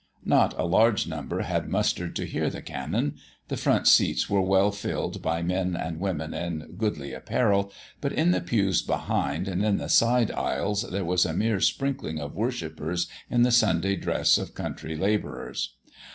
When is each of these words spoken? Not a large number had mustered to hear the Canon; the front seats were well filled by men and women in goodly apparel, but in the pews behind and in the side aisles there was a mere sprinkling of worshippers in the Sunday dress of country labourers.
Not 0.25 0.57
a 0.59 0.63
large 0.65 1.05
number 1.05 1.43
had 1.43 1.69
mustered 1.69 2.15
to 2.15 2.25
hear 2.25 2.49
the 2.49 2.63
Canon; 2.63 3.17
the 3.49 3.55
front 3.55 3.87
seats 3.87 4.27
were 4.27 4.41
well 4.41 4.71
filled 4.71 5.21
by 5.21 5.43
men 5.43 5.75
and 5.75 5.99
women 5.99 6.33
in 6.33 6.73
goodly 6.75 7.13
apparel, 7.13 7.71
but 8.01 8.11
in 8.11 8.31
the 8.31 8.41
pews 8.41 8.81
behind 8.81 9.47
and 9.47 9.63
in 9.63 9.77
the 9.77 9.89
side 9.89 10.31
aisles 10.31 10.81
there 10.89 11.05
was 11.05 11.23
a 11.23 11.35
mere 11.35 11.59
sprinkling 11.59 12.19
of 12.19 12.33
worshippers 12.33 13.05
in 13.29 13.43
the 13.43 13.51
Sunday 13.51 13.95
dress 13.95 14.39
of 14.39 14.55
country 14.55 14.95
labourers. 14.97 15.75